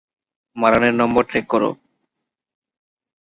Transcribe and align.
মারানের 0.57 0.93
number 0.93 1.23
track 1.29 1.45
করো। 1.49 1.69